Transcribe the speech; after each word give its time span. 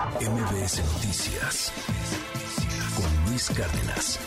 MBS 0.00 0.80
Noticias 0.94 1.70
con 2.96 3.28
Luis 3.28 3.50
Cárdenas. 3.50 4.18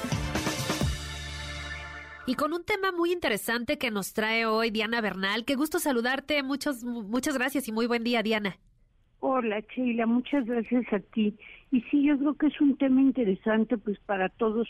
Y 2.28 2.36
con 2.36 2.54
un 2.54 2.64
tema 2.64 2.92
muy 2.92 3.12
interesante 3.12 3.80
que 3.80 3.90
nos 3.90 4.14
trae 4.14 4.46
hoy 4.46 4.70
Diana 4.70 5.02
Bernal. 5.02 5.46
Qué 5.46 5.56
gusto 5.56 5.80
saludarte. 5.80 6.44
Muchos, 6.44 6.84
muchas 6.84 7.36
gracias 7.40 7.68
y 7.68 7.72
muy 7.72 7.88
buen 7.88 8.04
día, 8.04 8.22
Diana. 8.22 8.56
Hola, 9.20 9.62
Sheila. 9.76 10.06
Muchas 10.06 10.46
gracias 10.46 10.86
a 10.94 11.00
ti. 11.00 11.36
Y 11.72 11.82
sí, 11.90 12.04
yo 12.04 12.20
creo 12.20 12.36
que 12.36 12.48
es 12.48 12.62
un 12.62 12.78
tema 12.78 13.02
interesante 13.02 13.76
pues 13.80 13.98
para 14.06 14.30
todos 14.30 14.68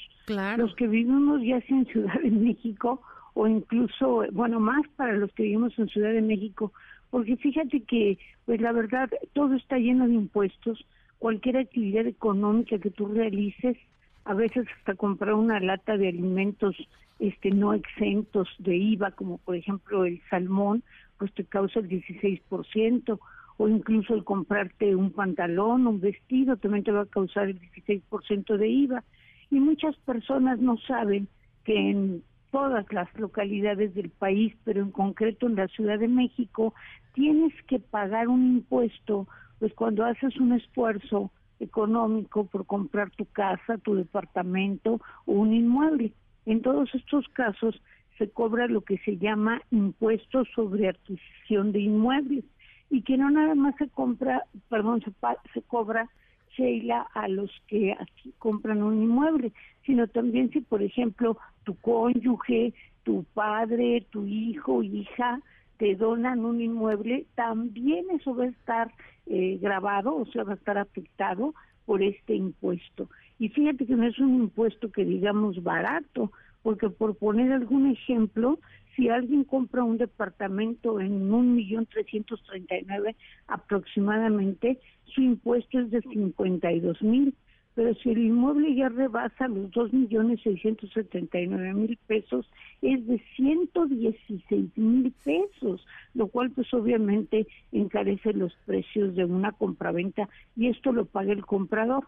los 0.55 0.75
que 0.75 0.88
vivimos 0.88 1.41
ya 1.43 1.59
sea 1.67 1.79
en 1.79 1.85
Ciudad 1.88 2.17
de 2.21 2.31
México 2.31 3.01
o 3.33 3.45
incluso, 3.47 4.23
bueno, 4.31 4.61
más 4.61 4.88
para 4.95 5.13
los 5.13 5.33
que 5.33 5.43
vivimos 5.43 5.77
en 5.77 5.89
Ciudad 5.89 6.13
de 6.13 6.21
México, 6.21 6.71
porque 7.14 7.38
fíjate 7.38 7.82
que, 7.82 8.18
pues 8.48 8.59
la 8.59 8.71
verdad, 8.71 9.07
todo 9.34 9.54
está 9.54 9.77
lleno 9.77 10.07
de 10.07 10.16
impuestos, 10.16 10.84
cualquier 11.20 11.57
actividad 11.57 12.07
económica 12.07 12.79
que 12.79 12.89
tú 12.89 13.06
realices, 13.06 13.78
a 14.25 14.33
veces 14.33 14.65
hasta 14.79 14.96
comprar 14.96 15.36
una 15.36 15.60
lata 15.60 15.96
de 15.96 16.07
alimentos 16.07 16.75
este 17.20 17.51
no 17.51 17.75
exentos 17.75 18.50
de 18.57 18.78
IVA, 18.78 19.11
como 19.11 19.37
por 19.37 19.56
ejemplo 19.56 20.06
el 20.06 20.23
salmón, 20.32 20.82
pues 21.20 21.32
te 21.36 21.43
causa 21.43 21.82
el 21.82 21.89
16%, 21.89 23.20
o 23.57 23.68
incluso 23.68 24.15
el 24.15 24.23
comprarte 24.23 24.95
un 24.95 25.11
pantalón, 25.11 25.86
un 25.86 26.01
vestido, 26.01 26.57
también 26.57 26.84
te 26.84 26.92
va 26.92 27.01
a 27.01 27.06
causar 27.06 27.48
el 27.48 27.59
16% 27.61 28.57
de 28.57 28.68
IVA. 28.68 29.04
Y 29.51 29.59
muchas 29.59 29.95
personas 29.98 30.57
no 30.57 30.79
saben 30.79 31.28
que 31.64 31.92
en 31.92 32.23
todas 32.53 32.86
las 32.94 33.12
localidades 33.17 33.95
del 33.95 34.12
país, 34.12 34.56
pero 34.64 34.84
en 34.84 34.92
concreto 34.92 35.48
en 35.48 35.56
la 35.56 35.67
Ciudad 35.70 35.98
de 35.98 36.08
México, 36.08 36.76
tienes 37.14 37.52
que 37.64 37.80
pagar 37.80 38.28
un 38.28 38.58
impuesto, 38.58 39.28
pues 39.58 39.73
cuando 39.73 40.06
haces 40.06 40.38
un 40.38 40.53
esfuerzo 40.53 41.31
económico 41.59 42.45
por 42.45 42.67
comprar 42.67 43.09
tu 43.09 43.26
casa, 43.26 43.80
tu 43.80 43.95
departamento 43.95 45.02
o 45.26 45.32
un 45.32 45.52
inmueble. 45.52 46.14
En 46.45 46.62
todos 46.62 46.94
estos 46.94 47.28
casos 47.30 47.82
se 48.20 48.30
cobra 48.30 48.67
lo 48.67 48.82
que 48.82 49.00
se 49.00 49.17
llama 49.17 49.60
impuesto 49.72 50.45
sobre 50.54 50.90
adquisición 50.90 51.72
de 51.72 51.80
inmuebles 51.80 52.45
y 52.92 53.02
que 53.02 53.17
no 53.17 53.32
nada 53.32 53.56
más 53.56 53.76
se 53.78 53.90
compra, 53.90 54.44
perdón, 54.70 55.02
se, 55.02 55.12
se 55.56 55.64
cobra 55.64 56.08
Sheila 56.56 57.08
a 57.14 57.28
los 57.28 57.52
que 57.68 57.96
compran 58.40 58.84
un 58.84 59.04
inmueble, 59.04 59.52
sino 59.86 60.08
también 60.08 60.52
si, 60.52 60.62
por 60.62 60.82
ejemplo, 60.82 61.38
tu 61.64 61.76
cónyuge, 61.76 62.73
tu 63.04 63.26
padre, 63.34 64.06
tu 64.12 64.26
hijo, 64.26 64.84
hija, 64.84 65.42
te 65.78 65.95
donan 65.95 66.45
un 66.45 66.62
inmueble, 66.62 67.26
también 67.36 68.06
eso 68.12 68.36
va 68.36 68.45
a 68.45 68.48
estar 68.48 68.92
eh, 69.26 69.58
grabado, 69.62 70.16
o 70.16 70.26
sea, 70.28 70.44
va 70.44 70.54
a 70.54 70.56
estar 70.56 70.78
afectado 70.78 71.54
por 71.86 72.02
este 72.02 72.36
impuesto. 72.36 73.10
Y 73.40 73.50
fíjate 73.50 73.86
que 73.86 73.95
no 73.95 74.08
es 74.08 74.17
un 74.20 74.36
impuesto 74.36 74.92
que 74.92 75.04
digamos 75.04 75.62
barato, 75.64 76.32
porque 76.64 76.89
por 76.89 77.16
poner 77.16 77.52
algún 77.52 77.92
ejemplo, 77.92 78.59
si 78.95 79.09
alguien 79.09 79.44
compra 79.44 79.83
un 79.83 79.97
departamento 79.97 81.00
en 81.00 81.31
un 81.31 81.55
millón 81.55 81.86
trescientos 81.86 82.42
treinta 82.44 82.78
y 82.78 82.86
nueve 82.88 83.16
aproximadamente, 83.47 84.80
su 85.05 85.22
impuesto 85.22 85.80
es 85.80 85.92
de 85.92 86.02
cincuenta 86.02 86.72
y 86.72 86.80
dos 86.80 87.02
mil 87.02 87.36
pero 87.75 87.94
si 87.95 88.11
el 88.11 88.20
inmueble 88.20 88.75
ya 88.75 88.89
rebasa 88.89 89.47
los 89.47 89.72
dos 89.72 89.92
millones 89.92 90.42
seiscientos 90.44 90.92
setenta 90.92 91.39
y 91.39 91.47
nueve 91.47 91.73
mil 91.73 91.97
pesos, 92.05 92.47
es 92.81 93.05
de 93.08 93.20
ciento 93.36 93.88
dieciséis 93.88 94.70
mil 94.77 95.11
pesos, 95.23 95.86
lo 96.14 96.27
cual 96.27 96.52
pues 96.52 96.72
obviamente 96.73 97.48
encarece 97.72 98.33
los 98.33 98.53
precios 98.66 99.16
de 99.16 99.25
una 99.25 99.53
compraventa 99.53 100.30
y 100.55 100.67
esto 100.67 100.92
lo 100.92 101.05
paga 101.05 101.33
el 101.33 101.45
comprador. 101.45 102.05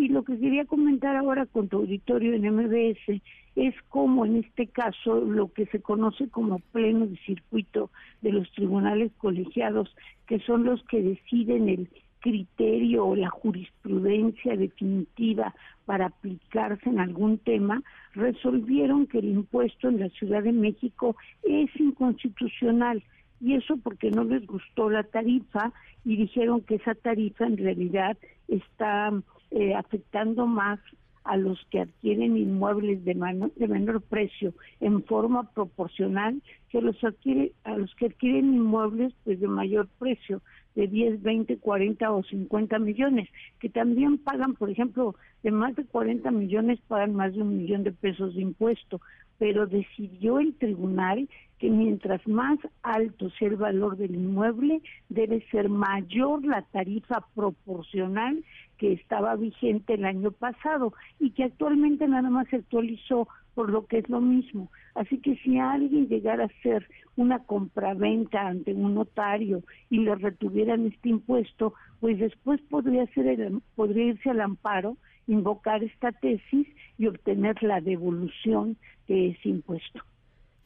Y 0.00 0.08
lo 0.08 0.22
que 0.22 0.38
quería 0.38 0.64
comentar 0.64 1.14
ahora 1.14 1.44
con 1.44 1.68
tu 1.68 1.76
auditorio 1.76 2.32
en 2.32 2.50
MBS 2.50 3.20
es 3.54 3.74
cómo 3.90 4.24
en 4.24 4.36
este 4.36 4.66
caso 4.66 5.20
lo 5.20 5.52
que 5.52 5.66
se 5.66 5.82
conoce 5.82 6.30
como 6.30 6.60
pleno 6.72 7.06
de 7.06 7.18
circuito 7.18 7.90
de 8.22 8.32
los 8.32 8.50
tribunales 8.52 9.12
colegiados, 9.18 9.94
que 10.26 10.38
son 10.40 10.64
los 10.64 10.82
que 10.84 11.02
deciden 11.02 11.68
el 11.68 11.90
criterio 12.20 13.08
o 13.08 13.14
la 13.14 13.28
jurisprudencia 13.28 14.56
definitiva 14.56 15.54
para 15.84 16.06
aplicarse 16.06 16.88
en 16.88 16.98
algún 16.98 17.36
tema, 17.36 17.82
resolvieron 18.14 19.06
que 19.06 19.18
el 19.18 19.26
impuesto 19.26 19.90
en 19.90 20.00
la 20.00 20.08
Ciudad 20.08 20.42
de 20.42 20.52
México 20.52 21.14
es 21.42 21.68
inconstitucional. 21.78 23.02
Y 23.38 23.52
eso 23.52 23.76
porque 23.76 24.10
no 24.10 24.24
les 24.24 24.46
gustó 24.46 24.88
la 24.88 25.02
tarifa 25.02 25.74
y 26.06 26.16
dijeron 26.16 26.62
que 26.62 26.76
esa 26.76 26.94
tarifa 26.94 27.46
en 27.46 27.58
realidad 27.58 28.16
está 28.48 29.12
eh, 29.50 29.74
afectando 29.74 30.46
más 30.46 30.78
a 31.24 31.36
los 31.36 31.64
que 31.70 31.80
adquieren 31.80 32.36
inmuebles 32.36 33.04
de, 33.04 33.14
menor 33.14 34.00
precio 34.02 34.54
en 34.80 35.04
forma 35.04 35.50
proporcional 35.52 36.42
que 36.70 36.80
los 36.80 37.02
adquiere, 37.04 37.52
a 37.64 37.76
los 37.76 37.94
que 37.94 38.06
adquieren 38.06 38.54
inmuebles 38.54 39.12
pues 39.24 39.38
de 39.38 39.46
mayor 39.46 39.88
precio 39.98 40.40
de 40.74 40.86
10, 40.86 41.22
20, 41.22 41.58
40 41.58 42.10
o 42.10 42.22
50 42.22 42.78
millones, 42.78 43.28
que 43.58 43.68
también 43.68 44.18
pagan, 44.18 44.54
por 44.54 44.70
ejemplo, 44.70 45.14
de 45.42 45.50
más 45.50 45.74
de 45.76 45.84
40 45.84 46.30
millones 46.30 46.80
pagan 46.86 47.14
más 47.14 47.34
de 47.34 47.42
un 47.42 47.58
millón 47.58 47.82
de 47.82 47.92
pesos 47.92 48.34
de 48.34 48.42
impuesto, 48.42 49.00
pero 49.38 49.66
decidió 49.66 50.38
el 50.38 50.54
tribunal 50.54 51.28
que 51.58 51.70
mientras 51.70 52.26
más 52.26 52.58
alto 52.82 53.30
sea 53.30 53.48
el 53.48 53.56
valor 53.56 53.96
del 53.96 54.14
inmueble, 54.14 54.80
debe 55.08 55.44
ser 55.50 55.68
mayor 55.68 56.44
la 56.44 56.62
tarifa 56.62 57.26
proporcional 57.34 58.42
que 58.80 58.94
estaba 58.94 59.36
vigente 59.36 59.92
el 59.92 60.06
año 60.06 60.32
pasado 60.32 60.94
y 61.18 61.32
que 61.32 61.44
actualmente 61.44 62.08
nada 62.08 62.30
más 62.30 62.48
se 62.48 62.56
actualizó 62.56 63.28
por 63.54 63.68
lo 63.68 63.84
que 63.86 63.98
es 63.98 64.08
lo 64.08 64.22
mismo. 64.22 64.70
Así 64.94 65.18
que 65.18 65.36
si 65.36 65.58
alguien 65.58 66.08
llegara 66.08 66.44
a 66.44 66.46
hacer 66.46 66.88
una 67.14 67.40
compraventa 67.40 68.46
ante 68.46 68.72
un 68.72 68.94
notario 68.94 69.62
y 69.90 69.98
le 69.98 70.14
retuvieran 70.14 70.86
este 70.86 71.10
impuesto, 71.10 71.74
pues 72.00 72.18
después 72.18 72.58
podría, 72.70 73.06
ser 73.08 73.52
podría 73.76 74.04
irse 74.06 74.30
al 74.30 74.40
amparo, 74.40 74.96
invocar 75.26 75.84
esta 75.84 76.10
tesis 76.12 76.66
y 76.96 77.06
obtener 77.06 77.62
la 77.62 77.82
devolución 77.82 78.78
de 79.08 79.28
ese 79.28 79.50
impuesto. 79.50 80.00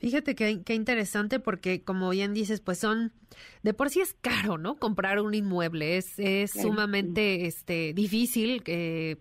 Fíjate 0.05 0.35
qué 0.35 0.75
interesante 0.75 1.41
porque 1.41 1.83
como 1.83 2.11
bien 2.11 2.35
dices, 2.35 2.61
pues 2.61 2.77
son, 2.77 3.15
de 3.63 3.73
por 3.73 3.89
sí 3.89 4.03
es 4.03 4.13
caro, 4.21 4.59
¿no? 4.59 4.77
Comprar 4.77 5.19
un 5.19 5.33
inmueble, 5.33 5.97
es, 5.97 6.19
es 6.19 6.51
sumamente 6.51 7.47
este, 7.47 7.95
difícil 7.95 8.63
que 8.63 9.17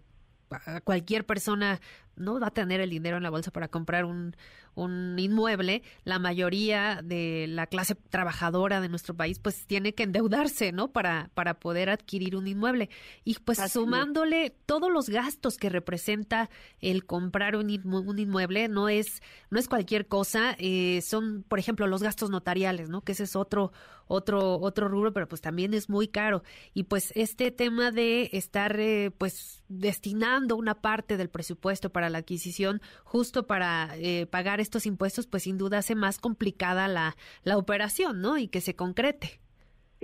cualquier 0.83 1.25
persona 1.25 1.79
no 2.15 2.39
va 2.39 2.47
a 2.47 2.51
tener 2.51 2.81
el 2.81 2.89
dinero 2.89 3.17
en 3.17 3.23
la 3.23 3.29
bolsa 3.29 3.51
para 3.51 3.67
comprar 3.67 4.05
un, 4.05 4.35
un 4.75 5.17
inmueble, 5.19 5.83
la 6.03 6.19
mayoría 6.19 7.01
de 7.03 7.45
la 7.47 7.67
clase 7.67 7.95
trabajadora 7.95 8.81
de 8.81 8.89
nuestro 8.89 9.15
país 9.15 9.39
pues 9.39 9.65
tiene 9.67 9.93
que 9.93 10.03
endeudarse, 10.03 10.71
¿no? 10.71 10.91
Para, 10.91 11.29
para 11.33 11.55
poder 11.55 11.89
adquirir 11.89 12.35
un 12.35 12.47
inmueble. 12.47 12.89
Y 13.23 13.35
pues 13.35 13.59
sumándole 13.71 14.55
todos 14.65 14.91
los 14.91 15.09
gastos 15.09 15.57
que 15.57 15.69
representa 15.69 16.49
el 16.79 17.05
comprar 17.05 17.55
un, 17.55 17.69
inmueble, 17.69 18.67
no 18.67 18.89
es, 18.89 19.21
no 19.49 19.59
es 19.59 19.67
cualquier 19.67 20.07
cosa, 20.07 20.55
eh, 20.57 21.01
son, 21.01 21.43
por 21.47 21.59
ejemplo, 21.59 21.87
los 21.87 22.01
gastos 22.01 22.29
notariales, 22.29 22.89
¿no? 22.89 23.01
Que 23.01 23.11
ese 23.11 23.23
es 23.23 23.35
otro, 23.35 23.71
otro, 24.07 24.59
otro 24.59 24.87
rubro, 24.87 25.13
pero 25.13 25.27
pues 25.27 25.41
también 25.41 25.73
es 25.73 25.89
muy 25.89 26.07
caro. 26.07 26.43
Y 26.73 26.83
pues 26.83 27.11
este 27.15 27.51
tema 27.51 27.91
de 27.91 28.29
estar 28.33 28.79
eh, 28.79 29.11
pues 29.17 29.63
destinando 29.67 30.55
una 30.55 30.75
parte 30.75 31.17
del 31.17 31.29
presupuesto 31.29 31.91
para 31.91 32.02
la 32.09 32.19
adquisición 32.19 32.81
justo 33.03 33.47
para 33.47 33.95
eh, 33.97 34.25
pagar 34.27 34.59
estos 34.59 34.85
impuestos, 34.85 35.27
pues 35.27 35.43
sin 35.43 35.57
duda 35.57 35.79
hace 35.79 35.95
más 35.95 36.19
complicada 36.19 36.87
la, 36.87 37.15
la 37.43 37.57
operación, 37.57 38.21
¿no? 38.21 38.37
Y 38.37 38.47
que 38.47 38.61
se 38.61 38.75
concrete. 38.75 39.41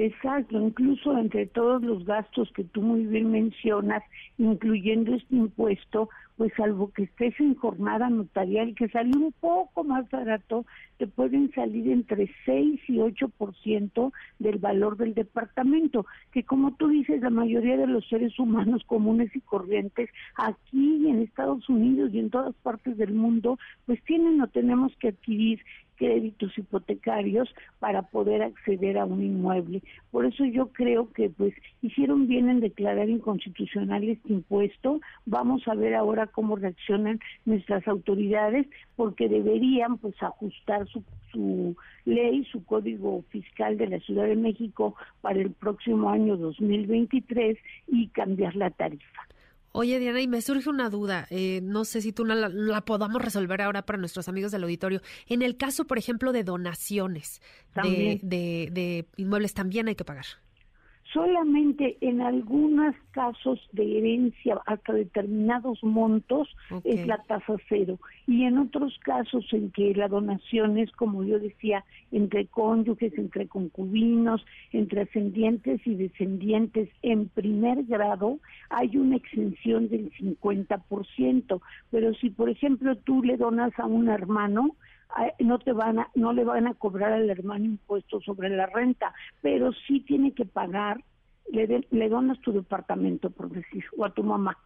Exacto, 0.02 0.58
incluso 0.58 1.18
entre 1.18 1.46
todos 1.46 1.82
los 1.82 2.06
gastos 2.06 2.50
que 2.54 2.64
tú 2.64 2.82
muy 2.82 3.06
bien 3.06 3.32
mencionas, 3.32 4.02
incluyendo 4.38 5.14
este 5.14 5.36
impuesto, 5.36 6.08
pues 6.38 6.54
salvo 6.56 6.90
que 6.94 7.04
estés 7.04 7.38
en 7.42 7.54
jornada 7.56 8.10
notarial 8.10 8.74
que 8.76 8.88
sale 8.88 9.12
un 9.18 9.34
poco 9.42 9.84
más 9.84 10.10
barato, 10.10 10.66
te 11.00 11.06
pueden 11.06 11.52
salir 11.52 11.92
entre 11.92 12.34
6 12.46 12.80
y 12.88 12.96
8% 13.00 14.14
del 14.40 14.58
valor 14.58 14.96
del 14.96 15.14
departamento, 15.14 16.06
que 16.32 16.46
como 16.46 16.76
tú 16.76 16.88
dices, 16.88 17.22
la 17.22 17.30
mayoría 17.30 17.76
de 17.76 17.88
los 17.88 18.08
seres 18.08 18.40
humanos 18.40 18.84
comunes 18.88 19.36
y 19.36 19.42
corrientes 19.42 20.10
aquí 20.38 21.10
en 21.10 21.24
Estados 21.24 21.68
Unidos 21.68 22.12
y 22.14 22.20
en 22.20 22.30
todas 22.30 22.56
partes 22.64 22.96
del 22.96 23.12
mundo, 23.14 23.60
pues 23.86 24.02
tienen 24.06 24.40
o 24.40 24.48
tenemos 24.48 24.96
que 24.96 25.10
adquirir 25.10 25.60
créditos 26.00 26.58
hipotecarios 26.58 27.54
para 27.80 28.04
poder 28.04 28.42
acceder 28.42 28.98
a 28.98 29.06
un 29.06 29.22
inmueble. 29.22 29.84
Por 30.12 30.26
eso 30.26 30.46
yo 30.46 30.70
creo 30.70 31.12
que 31.12 31.30
pues 31.30 31.54
hicieron 31.82 32.28
bien 32.28 32.50
en 32.50 32.62
declarar 32.62 33.10
inconstitucional 33.10 34.08
este 34.08 34.32
impuesto. 34.32 35.02
Vamos 35.26 35.68
a 35.68 35.76
ver 35.76 35.94
ahora 35.94 36.26
cómo 36.28 36.56
reaccionan 36.56 37.20
nuestras 37.46 37.86
autoridades 37.88 38.66
porque 38.96 39.28
deberían 39.28 39.98
pues 39.98 40.16
ajustar 40.24 40.88
su, 40.88 41.04
su 41.34 41.76
ley, 42.06 42.46
su 42.46 42.64
código 42.64 43.24
fiscal 43.30 43.78
de 43.78 43.88
la 43.90 44.00
Ciudad 44.00 44.26
de 44.26 44.38
México 44.38 44.96
para 45.20 45.40
el 45.40 45.52
próximo 45.52 46.10
año 46.10 46.38
2023 46.38 47.58
y 47.88 48.08
cambiar 48.08 48.56
la 48.56 48.70
tarifa. 48.70 49.28
Oye, 49.72 50.00
Diana, 50.00 50.22
y 50.22 50.28
me 50.28 50.42
surge 50.42 50.70
una 50.70 50.90
duda. 50.90 51.28
Eh, 51.30 51.62
no 51.64 51.86
sé 51.86 52.02
si 52.02 52.12
tú 52.12 52.26
la, 52.26 52.50
la, 52.50 52.82
podamos 52.82 53.22
resolver 53.22 53.62
ahora 53.62 53.86
para 53.86 54.00
nuestros 54.00 54.28
amigos 54.28 54.52
del 54.52 54.64
auditorio. 54.64 55.02
En 55.28 55.42
el 55.42 55.58
caso, 55.58 55.86
por 55.86 55.98
ejemplo, 55.98 56.32
de 56.32 56.44
donaciones 56.44 57.42
de, 57.76 58.20
de, 58.24 58.70
de, 58.72 59.06
inmuebles, 59.18 59.54
¿también 59.54 59.88
hay 59.88 59.96
que 59.96 60.06
pagar? 60.06 60.26
Solamente 61.14 61.98
en 62.02 62.22
algunos 62.22 62.96
casos 63.12 63.60
de 63.72 63.98
herencia 63.98 64.62
hasta 64.68 64.94
determinados 64.94 65.84
montos 65.84 66.48
es 66.84 67.08
la 67.08 67.18
tasa 67.24 67.56
cero 67.68 67.98
y 68.28 68.44
en 68.44 68.60
otros 68.60 68.96
casos 69.00 69.44
en 69.52 69.72
que 69.72 69.96
la 69.96 70.08
donación 70.08 70.78
es, 70.78 70.92
como 70.92 71.24
yo 71.24 71.40
decía, 71.40 71.84
entre 72.12 72.46
cónyuges, 72.46 73.18
entre 73.18 73.48
concubinos, 73.48 74.46
entre 74.72 75.02
ascendientes 75.02 75.82
y 75.86 75.96
descendientes 75.96 76.90
en 77.02 77.28
primer 77.30 77.86
grado, 77.86 78.38
hay 78.70 78.96
una 78.96 79.16
exención 79.16 79.90
del 79.90 80.12
50%. 80.12 81.62
Pero 81.90 82.14
si, 82.16 82.30
por 82.30 82.50
ejemplo, 82.50 82.96
tú 82.98 83.24
le 83.24 83.38
donas 83.38 83.72
a 83.80 83.88
un 83.88 84.10
hermano, 84.10 84.76
no 85.40 85.60
te 85.60 85.74
van 85.74 86.00
a, 86.00 86.10
no 86.16 86.34
le 86.34 86.44
van 86.44 86.68
a 86.68 86.74
cobrar 86.74 87.14
al 87.14 87.30
hermano 87.30 87.66
impuestos 87.66 88.24
sobre 88.24 88.50
la 88.50 88.68
renta, 88.68 89.14
pero 89.42 89.72
sí 89.88 90.02
tiene 90.02 90.34
que 90.34 90.46
pagar, 90.46 91.04
le, 91.52 91.88
le 91.90 92.10
donas 92.10 92.40
tu 92.42 92.52
departamento, 92.52 93.30
por 93.30 93.50
decir, 93.50 93.84
o 93.98 94.06
a 94.06 94.14
tu 94.14 94.24
mamá. 94.24 94.58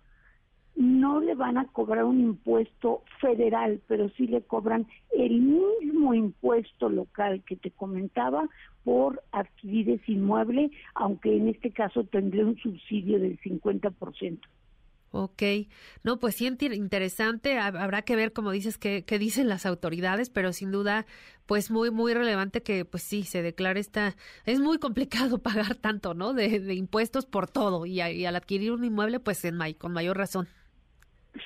No 0.75 1.22
le 1.22 1.36
van 1.36 1.57
a 1.57 1.68
cobrar 1.68 2.04
un 2.04 2.19
impuesto 2.19 3.04
federal, 3.22 3.80
pero 3.88 4.10
sí 4.10 4.28
le 4.28 4.42
cobran 4.42 4.88
el 5.16 5.40
mismo 5.40 6.13
impuesto 6.13 6.89
local 6.89 7.44
que 7.46 7.56
te 7.56 7.69
comentaba 7.72 8.50
por 8.84 9.22
adquirir 9.31 9.92
ese 9.92 10.13
inmueble, 10.13 10.72
aunque 10.96 11.38
en 11.38 11.50
este 11.50 11.72
caso 11.72 12.04
tendría 12.06 12.46
un 12.46 12.57
subsidio 12.57 13.19
del 13.19 13.39
50%. 13.39 14.39
Ok, 15.15 15.44
no, 16.04 16.18
pues 16.18 16.38
sí, 16.38 16.48
interesante. 16.48 17.60
Habrá 17.60 18.01
que 18.01 18.15
ver, 18.15 18.33
como 18.33 18.50
dices, 18.50 18.80
qué, 18.80 19.04
qué, 19.06 19.19
dicen 19.19 19.48
las 19.48 19.68
autoridades, 19.68 20.31
pero 20.31 20.54
sin 20.54 20.71
duda, 20.71 21.06
pues 21.45 21.69
muy, 21.69 21.92
muy 21.92 22.15
relevante 22.15 22.63
que, 22.63 22.83
pues 22.83 23.04
sí, 23.04 23.21
se 23.21 23.44
declare 23.44 23.80
esta. 23.80 24.15
Es 24.48 24.60
muy 24.60 24.80
complicado 24.80 25.38
pagar 25.44 25.75
tanto, 25.75 26.15
¿no? 26.15 26.33
De, 26.33 26.74
impuestos 26.74 27.27
por 27.27 27.48
todo 27.48 27.86
y, 27.86 28.01
al 28.01 28.36
adquirir 28.36 28.71
un 28.71 28.83
inmueble, 28.83 29.19
pues 29.19 29.45
en 29.45 29.60
con 29.77 29.94
mayor 29.94 30.18
razón. 30.18 30.48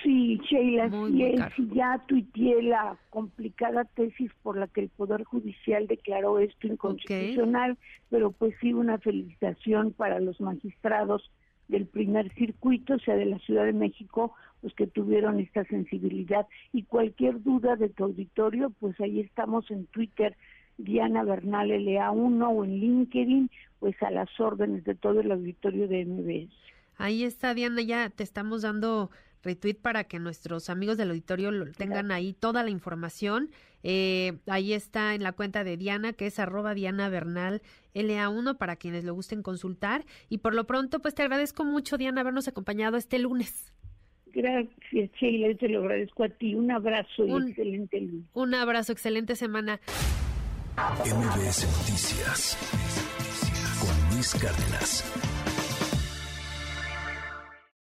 Sí, 0.01 0.39
Sheila, 0.49 0.89
sí, 0.89 1.69
ya 1.73 2.01
tuiteé 2.07 2.63
la 2.63 2.97
complicada 3.09 3.83
tesis 3.83 4.31
por 4.43 4.57
la 4.57 4.67
que 4.67 4.79
el 4.79 4.89
Poder 4.89 5.25
Judicial 5.25 5.87
declaró 5.87 6.39
esto 6.39 6.67
inconstitucional, 6.67 7.77
pero 8.09 8.31
pues 8.31 8.55
sí, 8.61 8.71
una 8.71 8.97
felicitación 8.97 9.91
para 9.91 10.21
los 10.21 10.39
magistrados 10.39 11.29
del 11.67 11.85
primer 11.85 12.33
circuito, 12.33 12.97
sea 12.99 13.15
de 13.15 13.25
la 13.25 13.39
Ciudad 13.39 13.65
de 13.65 13.73
México, 13.73 14.33
pues 14.61 14.73
que 14.73 14.87
tuvieron 14.87 15.39
esta 15.39 15.63
sensibilidad. 15.65 16.47
Y 16.73 16.83
cualquier 16.83 17.41
duda 17.43 17.75
de 17.75 17.89
tu 17.89 18.05
auditorio, 18.05 18.71
pues 18.79 18.99
ahí 18.99 19.19
estamos 19.19 19.69
en 19.71 19.85
Twitter, 19.87 20.35
Diana 20.77 21.23
Bernal 21.23 21.69
LA1 21.69 22.47
o 22.49 22.63
en 22.63 22.79
LinkedIn, 22.79 23.49
pues 23.79 24.01
a 24.01 24.11
las 24.11 24.29
órdenes 24.39 24.83
de 24.83 24.95
todo 24.95 25.19
el 25.19 25.31
auditorio 25.31 25.87
de 25.87 26.05
MBS. 26.05 26.53
Ahí 26.97 27.23
está, 27.23 27.53
Diana, 27.53 27.81
ya 27.81 28.09
te 28.09 28.23
estamos 28.23 28.63
dando 28.63 29.11
retweet 29.47 29.75
para 29.75 30.03
que 30.03 30.19
nuestros 30.19 30.69
amigos 30.69 30.97
del 30.97 31.09
auditorio 31.09 31.51
tengan 31.75 32.11
ahí 32.11 32.33
toda 32.33 32.63
la 32.63 32.69
información. 32.69 33.49
Eh, 33.83 34.37
ahí 34.47 34.73
está 34.73 35.15
en 35.15 35.23
la 35.23 35.31
cuenta 35.31 35.63
de 35.63 35.77
Diana, 35.77 36.13
que 36.13 36.27
es 36.27 36.39
arroba 36.39 36.73
Diana 36.73 37.09
Bernal 37.09 37.61
LA1 37.95 38.57
para 38.57 38.75
quienes 38.75 39.03
lo 39.03 39.13
gusten 39.13 39.41
consultar. 39.41 40.05
Y 40.29 40.39
por 40.39 40.53
lo 40.53 40.67
pronto, 40.67 40.99
pues 40.99 41.15
te 41.15 41.23
agradezco 41.23 41.63
mucho, 41.63 41.97
Diana, 41.97 42.21
habernos 42.21 42.47
acompañado 42.47 42.97
este 42.97 43.17
lunes. 43.19 43.73
Gracias, 44.33 45.09
Sheila, 45.19 45.55
te 45.57 45.69
lo 45.69 45.79
agradezco 45.79 46.23
a 46.23 46.29
ti. 46.29 46.53
Un 46.53 46.69
abrazo 46.69 47.25
y 47.25 47.31
excelente 47.31 47.99
lunes. 48.01 48.25
Un 48.33 48.53
abrazo, 48.53 48.91
excelente 48.91 49.35
semana. 49.35 49.79
MBS 50.99 51.65
Noticias 51.65 52.55
con 53.79 54.15
Luis 54.15 54.35
Cárdenas. 54.35 55.36